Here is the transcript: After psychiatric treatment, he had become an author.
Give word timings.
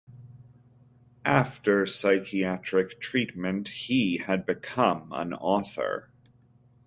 After 1.25 1.85
psychiatric 1.85 2.99
treatment, 2.99 3.67
he 3.67 4.17
had 4.17 4.47
become 4.47 5.09
an 5.13 5.31
author. 5.31 6.09